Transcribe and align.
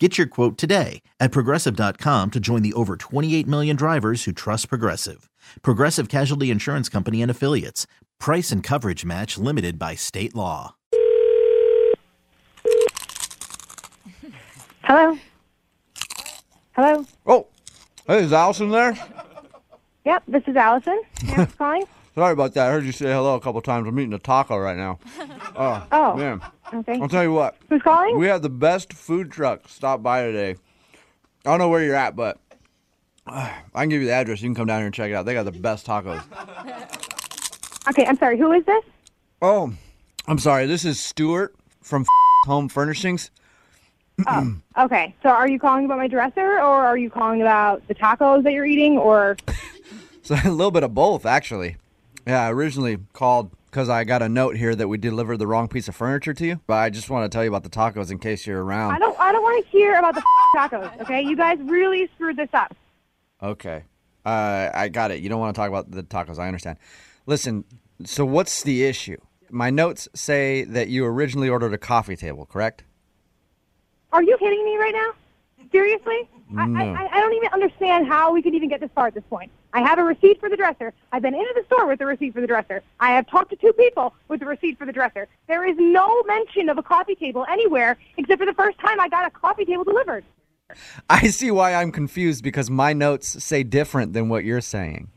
Get 0.00 0.18
your 0.18 0.26
quote 0.26 0.58
today 0.58 1.02
at 1.20 1.30
progressive.com 1.30 2.32
to 2.32 2.40
join 2.40 2.62
the 2.62 2.72
over 2.72 2.96
28 2.96 3.46
million 3.46 3.76
drivers 3.76 4.24
who 4.24 4.32
trust 4.32 4.68
Progressive. 4.68 5.30
Progressive 5.62 6.08
Casualty 6.08 6.50
Insurance 6.50 6.88
Company 6.88 7.22
and 7.22 7.30
Affiliates. 7.30 7.86
Price 8.18 8.50
and 8.50 8.60
coverage 8.60 9.04
match 9.04 9.38
limited 9.38 9.78
by 9.78 9.94
state 9.94 10.34
law. 10.34 10.74
Hello? 14.82 15.16
Hello? 16.72 17.06
Oh, 17.24 17.46
hey, 18.08 18.24
is 18.24 18.32
Allison 18.32 18.70
there? 18.70 18.98
Yep, 20.04 20.24
this 20.26 20.42
is 20.48 20.56
Allison. 20.56 21.00
Who's 21.24 21.54
calling? 21.54 21.84
Sorry 22.14 22.32
about 22.32 22.54
that. 22.54 22.68
I 22.68 22.70
heard 22.70 22.84
you 22.84 22.92
say 22.92 23.06
hello 23.12 23.34
a 23.34 23.40
couple 23.40 23.60
times. 23.60 23.88
I'm 23.88 23.98
eating 23.98 24.12
a 24.12 24.18
taco 24.18 24.56
right 24.56 24.76
now. 24.76 24.98
Oh, 25.56 25.86
Oh. 25.92 26.14
man. 26.16 26.40
Okay. 26.72 26.98
I'll 27.00 27.08
tell 27.08 27.22
you 27.22 27.32
what. 27.32 27.54
Who's 27.68 27.80
calling? 27.80 28.18
We 28.18 28.26
had 28.26 28.42
the 28.42 28.48
best 28.48 28.92
food 28.92 29.30
truck 29.30 29.68
stop 29.68 30.02
by 30.02 30.22
today. 30.22 30.56
I 31.46 31.50
don't 31.50 31.60
know 31.60 31.68
where 31.68 31.84
you're 31.84 31.94
at, 31.94 32.16
but 32.16 32.38
uh, 33.24 33.52
I 33.74 33.82
can 33.82 33.88
give 33.88 34.00
you 34.00 34.08
the 34.08 34.14
address. 34.14 34.42
You 34.42 34.48
can 34.48 34.56
come 34.56 34.66
down 34.66 34.78
here 34.80 34.86
and 34.86 34.94
check 34.94 35.10
it 35.10 35.14
out. 35.14 35.26
They 35.26 35.34
got 35.34 35.44
the 35.44 35.52
best 35.52 35.86
tacos. 35.86 36.22
Okay, 37.86 38.06
I'm 38.06 38.16
sorry. 38.16 38.38
Who 38.38 38.50
is 38.52 38.64
this? 38.64 38.82
Oh, 39.42 39.70
I'm 40.26 40.38
sorry. 40.38 40.64
This 40.66 40.86
is 40.86 40.98
Stuart 40.98 41.54
from 41.82 42.06
Home 42.46 42.68
Furnishings. 42.70 43.30
oh, 44.26 44.54
Okay, 44.78 45.14
so 45.22 45.28
are 45.28 45.46
you 45.46 45.58
calling 45.58 45.84
about 45.84 45.98
my 45.98 46.08
dresser, 46.08 46.40
or 46.60 46.86
are 46.86 46.96
you 46.96 47.10
calling 47.10 47.42
about 47.42 47.86
the 47.86 47.94
tacos 47.94 48.42
that 48.44 48.54
you're 48.54 48.64
eating, 48.64 48.96
or 48.96 49.36
So 50.22 50.34
a 50.34 50.48
little 50.50 50.70
bit 50.70 50.82
of 50.82 50.94
both, 50.94 51.26
actually. 51.26 51.76
Yeah, 52.26 52.46
I 52.46 52.50
originally 52.50 52.98
called 53.12 53.50
because 53.66 53.88
I 53.88 54.04
got 54.04 54.22
a 54.22 54.28
note 54.28 54.56
here 54.56 54.74
that 54.74 54.86
we 54.86 54.98
delivered 54.98 55.38
the 55.38 55.46
wrong 55.46 55.66
piece 55.66 55.88
of 55.88 55.96
furniture 55.96 56.32
to 56.32 56.46
you. 56.46 56.60
But 56.66 56.74
I 56.74 56.90
just 56.90 57.10
want 57.10 57.30
to 57.30 57.34
tell 57.34 57.42
you 57.42 57.48
about 57.48 57.64
the 57.64 57.70
tacos 57.70 58.10
in 58.10 58.18
case 58.18 58.46
you're 58.46 58.62
around. 58.62 58.94
I 58.94 58.98
don't, 59.00 59.18
I 59.18 59.32
don't 59.32 59.42
want 59.42 59.64
to 59.64 59.70
hear 59.70 59.98
about 59.98 60.14
the 60.14 60.22
tacos. 60.56 61.00
Okay, 61.00 61.22
you 61.22 61.36
guys 61.36 61.58
really 61.60 62.08
screwed 62.14 62.36
this 62.36 62.50
up. 62.52 62.74
Okay. 63.42 63.82
Uh, 64.24 64.70
I 64.72 64.88
got 64.88 65.10
it. 65.10 65.20
You 65.20 65.28
don't 65.28 65.40
want 65.40 65.54
to 65.54 65.58
talk 65.58 65.68
about 65.68 65.90
the 65.90 66.02
tacos. 66.04 66.38
I 66.38 66.46
understand. 66.46 66.78
Listen, 67.26 67.64
so 68.04 68.24
what's 68.24 68.62
the 68.62 68.84
issue? 68.84 69.18
My 69.50 69.70
notes 69.70 70.08
say 70.14 70.64
that 70.64 70.88
you 70.88 71.04
originally 71.04 71.48
ordered 71.48 71.74
a 71.74 71.78
coffee 71.78 72.16
table, 72.16 72.46
correct? 72.46 72.84
Are 74.12 74.22
you 74.22 74.36
kidding 74.38 74.64
me 74.64 74.76
right 74.76 74.94
now? 74.94 75.12
Seriously? 75.72 76.28
I, 76.56 76.66
No. 76.66 76.78
I, 76.80 77.08
I 77.12 77.20
don't 77.20 77.34
even 77.34 77.48
understand 77.52 78.06
how 78.06 78.32
we 78.32 78.42
could 78.42 78.54
even 78.54 78.68
get 78.68 78.80
this 78.80 78.90
far 78.94 79.06
at 79.08 79.14
this 79.14 79.24
point. 79.30 79.50
I 79.72 79.80
have 79.80 79.98
a 79.98 80.04
receipt 80.04 80.38
for 80.40 80.48
the 80.48 80.56
dresser. 80.56 80.92
I've 81.12 81.22
been 81.22 81.34
into 81.34 81.52
the 81.54 81.64
store 81.64 81.86
with 81.86 81.98
the 81.98 82.06
receipt 82.06 82.34
for 82.34 82.40
the 82.40 82.46
dresser. 82.46 82.82
I 83.00 83.10
have 83.10 83.26
talked 83.26 83.50
to 83.50 83.56
two 83.56 83.72
people 83.72 84.14
with 84.28 84.40
the 84.40 84.46
receipt 84.46 84.78
for 84.78 84.86
the 84.86 84.92
dresser. 84.92 85.26
There 85.48 85.66
is 85.66 85.76
no 85.78 86.22
mention 86.24 86.68
of 86.68 86.78
a 86.78 86.82
coffee 86.82 87.14
table 87.16 87.44
anywhere 87.50 87.96
except 88.16 88.38
for 88.40 88.46
the 88.46 88.52
first 88.54 88.78
time 88.78 89.00
I 89.00 89.08
got 89.08 89.26
a 89.26 89.30
coffee 89.30 89.64
table 89.64 89.84
delivered. 89.84 90.24
I 91.10 91.28
see 91.28 91.50
why 91.50 91.74
I'm 91.74 91.92
confused 91.92 92.42
because 92.44 92.70
my 92.70 92.92
notes 92.92 93.42
say 93.44 93.62
different 93.62 94.12
than 94.12 94.28
what 94.28 94.44
you're 94.44 94.60
saying. 94.60 95.08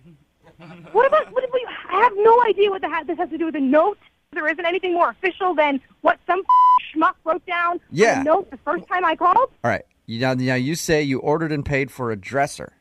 What 0.91 1.07
about? 1.07 1.31
What, 1.31 1.43
what, 1.51 1.61
I 1.89 2.01
have 2.01 2.13
no 2.17 2.43
idea 2.43 2.69
what 2.69 2.81
the, 2.81 3.03
this 3.05 3.17
has 3.17 3.29
to 3.29 3.37
do 3.37 3.45
with 3.45 3.55
a 3.55 3.59
note. 3.59 3.97
There 4.33 4.47
isn't 4.47 4.65
anything 4.65 4.93
more 4.93 5.09
official 5.09 5.53
than 5.53 5.79
what 6.01 6.19
some 6.27 6.41
schmuck 6.95 7.13
wrote 7.23 7.45
down 7.45 7.73
on 7.73 7.79
Yeah. 7.91 8.21
a 8.21 8.23
note 8.23 8.49
the 8.51 8.57
first 8.57 8.87
time 8.87 9.05
I 9.05 9.15
called. 9.15 9.37
All 9.37 9.51
right. 9.63 9.85
You, 10.09 10.21
now, 10.21 10.33
now 10.35 10.55
you 10.55 10.75
say 10.75 11.03
you 11.03 11.19
ordered 11.19 11.51
and 11.51 11.65
paid 11.65 11.91
for 11.91 12.11
a 12.11 12.15
dresser, 12.15 12.71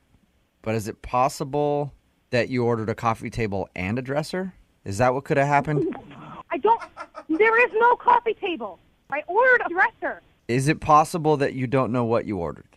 but 0.63 0.77
is 0.77 0.87
it 0.87 1.03
possible 1.03 1.93
that 2.31 2.51
you 2.51 2.65
ordered 2.65 2.89
a 2.89 2.95
coffee 2.95 3.31
table 3.31 3.69
and 3.75 3.99
a 3.99 4.03
dresser? 4.03 4.55
Is 4.85 4.99
that 4.99 5.13
what 5.13 5.25
could 5.25 5.37
have 5.37 5.49
happened? 5.49 5.93
I 6.53 6.59
don't. 6.59 6.81
There 7.29 7.67
is 7.67 7.73
no 7.75 7.97
coffee 7.97 8.35
table. 8.35 8.79
I 9.11 9.25
ordered 9.27 9.63
a 9.67 9.69
dresser. 9.69 10.23
Is 10.47 10.69
it 10.69 10.79
possible 10.79 11.37
that 11.39 11.55
you 11.55 11.67
don't 11.67 11.91
know 11.91 12.05
what 12.05 12.27
you 12.27 12.39
ordered? 12.39 12.69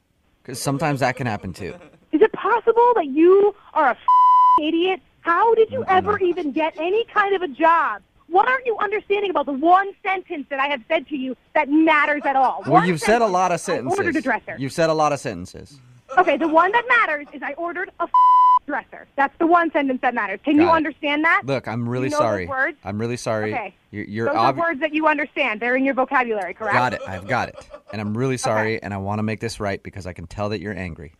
Because 0.41 0.59
sometimes 0.59 1.01
that 1.01 1.15
can 1.15 1.27
happen 1.27 1.53
too. 1.53 1.75
Is 2.11 2.23
it 2.23 2.33
possible 2.33 2.93
that 2.95 3.05
you 3.05 3.53
are 3.75 3.89
a 3.89 3.91
f***ing 3.91 4.67
idiot? 4.67 4.99
How 5.21 5.53
did 5.53 5.71
you 5.71 5.85
ever 5.87 6.17
even 6.17 6.53
get 6.53 6.75
any 6.79 7.05
kind 7.13 7.35
of 7.35 7.43
a 7.43 7.47
job? 7.49 8.01
What 8.29 8.47
aren't 8.47 8.65
you 8.65 8.77
understanding 8.77 9.31
about 9.31 9.45
the 9.47 9.53
one 9.53 9.91
sentence 10.03 10.45
that 10.49 10.59
I 10.59 10.67
have 10.67 10.81
said 10.87 11.07
to 11.07 11.15
you 11.17 11.35
that 11.55 11.69
matters 11.69 12.21
at 12.25 12.35
all? 12.35 12.61
Well, 12.63 12.73
One 12.73 12.87
you've 12.87 13.01
said 13.01 13.21
a 13.21 13.27
lot 13.27 13.51
of 13.51 13.59
sentences. 13.59 13.99
I 13.99 14.03
ordered 14.03 14.15
a 14.17 14.21
dresser. 14.21 14.55
You've 14.59 14.71
said 14.73 14.89
a 14.89 14.93
lot 14.93 15.13
of 15.13 15.19
sentences. 15.19 15.79
Okay, 16.17 16.37
the 16.37 16.47
one 16.47 16.71
that 16.71 16.85
matters 16.87 17.27
is 17.33 17.41
I 17.43 17.53
ordered 17.53 17.89
a 17.99 18.03
f- 18.03 18.09
dresser. 18.65 19.07
That's 19.15 19.35
the 19.39 19.47
one 19.47 19.71
sentence 19.71 19.99
that 20.01 20.13
matters. 20.13 20.39
Can 20.43 20.57
Got 20.57 20.63
you 20.63 20.69
it. 20.69 20.73
understand 20.73 21.23
that? 21.23 21.41
Look, 21.45 21.67
I'm 21.67 21.87
really 21.87 22.05
you 22.05 22.11
know 22.11 22.17
sorry. 22.17 22.45
words? 22.47 22.77
I'm 22.83 22.99
really 22.99 23.17
sorry. 23.17 23.53
Okay. 23.53 23.75
You're, 23.91 24.05
you're 24.05 24.25
Those 24.27 24.35
ob- 24.35 24.57
are 24.57 24.59
words 24.59 24.79
that 24.81 24.93
you 24.93 25.07
understand. 25.07 25.59
They're 25.59 25.75
in 25.75 25.83
your 25.83 25.93
vocabulary, 25.95 26.53
correct? 26.53 26.73
Got 26.75 26.93
it. 26.93 27.01
I've 27.07 27.27
got 27.27 27.49
it. 27.49 27.55
And 27.91 27.99
I'm 28.01 28.15
really 28.17 28.37
sorry, 28.37 28.81
and 28.81 28.93
I 28.93 28.97
want 28.97 29.19
to 29.19 29.23
make 29.23 29.39
this 29.39 29.59
right 29.59 29.81
because 29.81 30.05
I 30.05 30.13
can 30.13 30.27
tell 30.27 30.49
that 30.49 30.59
you're 30.61 30.77
angry. 30.77 31.13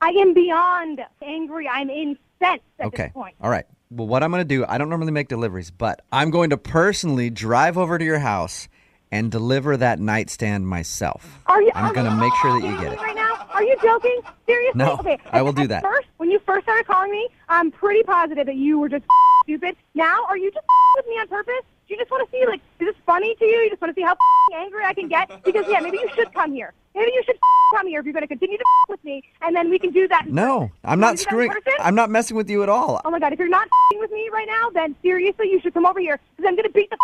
I 0.00 0.08
am 0.10 0.34
beyond 0.34 1.00
angry. 1.22 1.68
I'm 1.68 1.90
incensed 1.90 2.62
at 2.78 2.86
Okay. 2.86 3.04
this 3.04 3.12
point. 3.12 3.34
All 3.40 3.50
right. 3.50 3.64
Well, 3.94 4.08
what 4.08 4.24
I'm 4.24 4.32
going 4.32 4.40
to 4.40 4.44
do, 4.44 4.64
I 4.66 4.76
don't 4.76 4.88
normally 4.88 5.12
make 5.12 5.28
deliveries, 5.28 5.70
but 5.70 6.02
I'm 6.10 6.30
going 6.30 6.50
to 6.50 6.56
personally 6.56 7.30
drive 7.30 7.78
over 7.78 7.96
to 7.96 8.04
your 8.04 8.18
house 8.18 8.68
and 9.12 9.30
deliver 9.30 9.76
that 9.76 10.00
nightstand 10.00 10.66
myself. 10.66 11.38
Are 11.46 11.62
you? 11.62 11.70
I'm 11.76 11.94
going 11.94 12.06
to 12.06 12.16
make 12.16 12.34
sure 12.42 12.60
that 12.60 12.66
you 12.66 12.76
get 12.80 12.92
it. 12.94 12.98
Right 12.98 13.14
now? 13.14 13.46
Are 13.52 13.62
you 13.62 13.76
joking? 13.80 14.20
Seriously? 14.46 14.76
No, 14.76 14.94
okay. 14.94 15.18
I 15.30 15.42
will 15.42 15.52
do 15.52 15.68
that. 15.68 15.84
First, 15.84 16.08
when 16.16 16.28
you 16.28 16.40
first 16.44 16.64
started 16.64 16.88
calling 16.88 17.12
me, 17.12 17.28
I'm 17.48 17.70
pretty 17.70 18.02
positive 18.02 18.46
that 18.46 18.56
you 18.56 18.80
were 18.80 18.88
just 18.88 19.04
stupid. 19.44 19.76
Now, 19.94 20.24
are 20.28 20.36
you 20.36 20.50
just 20.50 20.66
with 20.96 21.06
me 21.06 21.12
on 21.20 21.28
purpose? 21.28 21.54
Do 21.86 21.94
you 21.94 22.00
just 22.00 22.10
want 22.10 22.28
to 22.28 22.36
see, 22.36 22.44
like, 22.46 22.60
is 22.80 22.88
this 22.88 22.96
funny 23.06 23.36
to 23.36 23.44
you? 23.44 23.58
You 23.58 23.70
just 23.70 23.80
want 23.80 23.94
to 23.94 24.00
see 24.00 24.04
how 24.04 24.16
angry 24.56 24.84
I 24.84 24.94
can 24.94 25.06
get? 25.06 25.44
Because, 25.44 25.66
yeah, 25.68 25.78
maybe 25.78 25.98
you 25.98 26.08
should 26.16 26.34
come 26.34 26.52
here. 26.52 26.72
Maybe 26.96 27.12
you 27.14 27.22
should 27.24 27.38
come 27.74 27.86
here 27.88 28.00
if 28.00 28.06
you're 28.06 28.12
going 28.12 28.22
to 28.22 28.28
continue 28.28 28.58
to 28.58 28.64
with 28.88 29.02
me, 29.04 29.22
and 29.42 29.56
then 29.56 29.70
we 29.70 29.78
can 29.78 29.90
do 29.90 30.06
that. 30.08 30.26
No. 30.28 30.70
I'm 30.84 31.00
not 31.00 31.06
wanna 31.06 31.16
do 31.16 31.22
screwing. 31.22 31.50
I'm 31.80 31.94
not 31.94 32.10
messing 32.10 32.36
with 32.36 32.50
you 32.50 32.62
at 32.62 32.68
all. 32.68 33.00
Oh 33.04 33.10
my 33.10 33.18
god, 33.18 33.32
if 33.32 33.38
you're 33.38 33.48
not 33.48 33.68
with 33.94 34.10
me 34.10 34.28
right 34.32 34.46
now, 34.46 34.70
then 34.70 34.94
seriously, 35.02 35.48
you 35.50 35.60
should 35.60 35.74
come 35.74 35.86
over 35.86 36.00
here 36.00 36.18
because 36.36 36.48
I'm 36.48 36.56
going 36.56 36.68
to 36.68 36.72
beat 36.72 36.90
the 36.90 36.96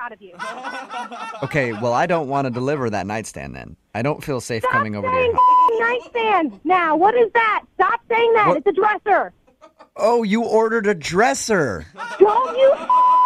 out 0.00 0.12
of 0.12 0.20
you. 0.20 0.34
Okay, 1.42 1.72
well, 1.72 1.92
I 1.92 2.06
don't 2.06 2.28
want 2.28 2.46
to 2.46 2.50
deliver 2.50 2.88
that 2.90 3.06
nightstand 3.06 3.54
then. 3.54 3.76
I 3.94 4.02
don't 4.02 4.22
feel 4.22 4.40
safe 4.40 4.62
Stop 4.62 4.72
coming 4.72 4.94
over 4.94 5.08
to 5.08 5.12
saying 5.12 5.32
your 5.32 5.34
house. 5.34 6.02
nightstand 6.12 6.60
now. 6.64 6.96
What 6.96 7.14
is 7.16 7.30
that? 7.32 7.64
Stop 7.74 8.00
saying 8.08 8.32
that. 8.34 8.48
What? 8.48 8.58
It's 8.58 8.66
a 8.66 8.72
dresser. 8.72 9.32
Oh, 9.96 10.22
you 10.22 10.44
ordered 10.44 10.86
a 10.86 10.94
dresser. 10.94 11.84
Don't 12.18 12.56
you 12.56 12.72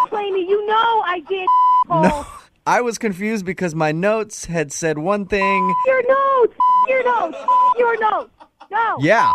play 0.08 0.30
me. 0.30 0.40
You 0.48 0.66
know 0.66 1.02
I 1.06 1.20
did. 1.28 1.46
No, 1.88 2.26
I 2.66 2.80
was 2.80 2.98
confused 2.98 3.44
because 3.44 3.76
my 3.76 3.92
notes 3.92 4.46
had 4.46 4.72
said 4.72 4.98
one 4.98 5.26
thing. 5.26 5.74
Your 5.86 6.02
notes. 6.08 6.54
Your 6.88 7.04
notes. 7.04 7.38
Your 7.78 8.00
notes. 8.00 8.30
No. 8.70 8.96
Yeah, 9.00 9.30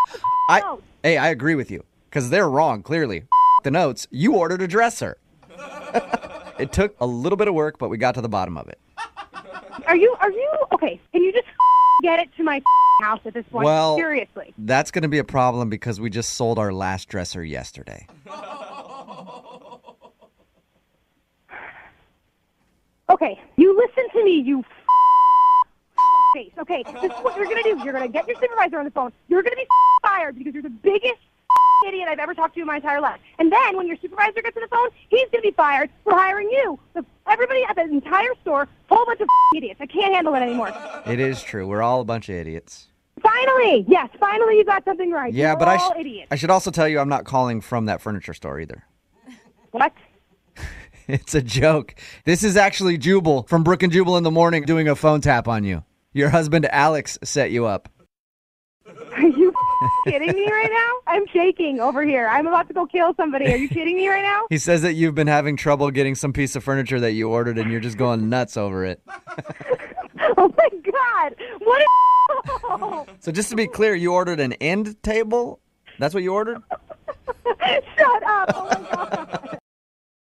I. 0.49 0.59
No. 0.59 0.81
Hey, 1.01 1.17
I 1.17 1.29
agree 1.29 1.55
with 1.55 1.71
you 1.71 1.85
because 2.09 2.29
they're 2.29 2.49
wrong. 2.49 2.83
Clearly, 2.83 3.23
the 3.63 3.71
notes. 3.71 4.05
You 4.11 4.35
ordered 4.35 4.61
a 4.61 4.67
dresser. 4.67 5.17
it 6.59 6.73
took 6.73 6.93
a 6.99 7.05
little 7.07 7.37
bit 7.37 7.47
of 7.47 7.53
work, 7.53 7.77
but 7.77 7.87
we 7.89 7.97
got 7.97 8.15
to 8.15 8.21
the 8.21 8.27
bottom 8.29 8.57
of 8.57 8.67
it. 8.67 8.79
Are 9.87 9.95
you? 9.95 10.13
Are 10.19 10.31
you? 10.31 10.51
Okay. 10.73 10.99
Can 11.13 11.23
you 11.23 11.31
just 11.31 11.47
get 12.03 12.19
it 12.19 12.29
to 12.35 12.43
my 12.43 12.61
house 13.01 13.21
at 13.25 13.33
this 13.33 13.45
point? 13.49 13.63
Well- 13.65 13.95
seriously. 13.95 14.53
That's 14.57 14.91
going 14.91 15.03
to 15.03 15.07
be 15.07 15.19
a 15.19 15.23
problem 15.23 15.69
because 15.69 16.01
we 16.01 16.09
just 16.09 16.33
sold 16.33 16.59
our 16.59 16.73
last 16.73 17.07
dresser 17.07 17.43
yesterday. 17.45 18.07
Okay. 23.11 23.39
You 23.57 23.75
listen 23.77 24.09
to 24.13 24.23
me. 24.23 24.39
You. 24.39 24.63
face. 26.33 26.51
Okay, 26.59 26.81
this 27.01 27.03
is 27.03 27.09
what 27.23 27.35
you're 27.35 27.45
gonna 27.45 27.61
do. 27.63 27.77
You're 27.83 27.91
gonna 27.93 28.07
get 28.07 28.25
your 28.27 28.37
supervisor 28.39 28.79
on 28.79 28.85
the 28.85 28.91
phone. 28.91 29.11
You're 29.27 29.43
gonna 29.43 29.55
be 29.57 29.67
fired 30.01 30.37
because 30.37 30.53
you're 30.53 30.63
the 30.63 30.69
biggest 30.69 31.19
idiot 31.87 32.07
I've 32.07 32.19
ever 32.19 32.33
talked 32.33 32.55
to 32.55 32.61
in 32.61 32.67
my 32.67 32.77
entire 32.77 33.01
life. 33.01 33.19
And 33.37 33.51
then 33.51 33.75
when 33.75 33.85
your 33.85 33.97
supervisor 33.97 34.41
gets 34.41 34.55
on 34.55 34.63
the 34.63 34.69
phone, 34.69 34.87
he's 35.09 35.27
gonna 35.31 35.41
be 35.41 35.51
fired 35.51 35.89
for 36.05 36.13
hiring 36.13 36.49
you. 36.49 36.79
The, 36.93 37.05
everybody 37.27 37.63
at 37.67 37.75
the 37.75 37.81
entire 37.83 38.33
store, 38.41 38.67
whole 38.89 39.05
bunch 39.05 39.19
of 39.19 39.27
idiots. 39.55 39.81
I 39.81 39.87
can't 39.87 40.13
handle 40.13 40.33
it 40.35 40.39
anymore. 40.39 40.71
It 41.05 41.19
is 41.19 41.43
true. 41.43 41.67
We're 41.67 41.81
all 41.81 41.99
a 41.99 42.05
bunch 42.05 42.29
of 42.29 42.35
idiots. 42.35 42.87
Finally, 43.21 43.85
yes, 43.89 44.09
finally 44.19 44.55
you 44.57 44.63
got 44.63 44.85
something 44.85 45.11
right. 45.11 45.33
Yeah, 45.33 45.49
You're 45.49 45.57
but 45.57 45.67
I, 45.67 45.77
sh- 45.77 45.91
idiots. 45.99 46.27
I 46.31 46.35
should 46.35 46.49
also 46.49 46.71
tell 46.71 46.87
you 46.87 46.99
I'm 46.99 47.09
not 47.09 47.25
calling 47.25 47.59
from 47.61 47.85
that 47.87 48.01
furniture 48.01 48.33
store 48.33 48.59
either. 48.61 48.85
what? 49.71 49.91
It's 51.07 51.35
a 51.35 51.41
joke. 51.41 51.95
This 52.25 52.43
is 52.43 52.55
actually 52.57 52.97
Jubal 52.97 53.43
from 53.43 53.63
Brooke 53.63 53.83
and 53.83 53.91
Jubal 53.91 54.17
in 54.17 54.23
the 54.23 54.31
morning 54.31 54.63
doing 54.63 54.87
a 54.87 54.95
phone 54.95 55.21
tap 55.21 55.47
on 55.47 55.63
you. 55.63 55.83
Your 56.13 56.29
husband 56.29 56.65
Alex 56.71 57.17
set 57.23 57.51
you 57.51 57.65
up. 57.65 57.89
Are 59.13 59.21
you 59.21 59.53
kidding 60.05 60.33
me 60.33 60.51
right 60.51 60.69
now? 60.69 61.13
I'm 61.13 61.25
shaking 61.27 61.79
over 61.79 62.03
here. 62.03 62.27
I'm 62.27 62.47
about 62.47 62.67
to 62.67 62.73
go 62.73 62.85
kill 62.85 63.13
somebody. 63.15 63.51
Are 63.51 63.57
you 63.57 63.69
kidding 63.69 63.95
me 63.95 64.07
right 64.07 64.21
now? 64.23 64.41
He 64.49 64.57
says 64.57 64.81
that 64.81 64.93
you've 64.93 65.15
been 65.15 65.27
having 65.27 65.55
trouble 65.57 65.89
getting 65.91 66.15
some 66.15 66.33
piece 66.33 66.55
of 66.55 66.63
furniture 66.63 66.99
that 66.99 67.11
you 67.13 67.29
ordered 67.29 67.57
and 67.57 67.71
you're 67.71 67.79
just 67.81 67.97
going 67.97 68.29
nuts 68.29 68.57
over 68.57 68.85
it. 68.85 69.01
Oh 70.37 70.53
my 70.57 70.69
god! 70.91 71.35
What? 71.59 73.07
So 73.19 73.31
just 73.31 73.49
to 73.49 73.55
be 73.55 73.67
clear, 73.67 73.95
you 73.95 74.13
ordered 74.13 74.39
an 74.39 74.53
end 74.53 75.01
table? 75.03 75.59
That's 75.99 76.13
what 76.13 76.23
you 76.23 76.33
ordered? 76.33 76.61
Shut 77.97 78.23
up! 78.23 78.51
Oh 78.55 78.67
my 78.69 78.89
god! 78.91 79.20